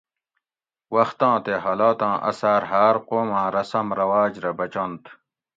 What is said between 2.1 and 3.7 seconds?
اثار ھاۤر قوماں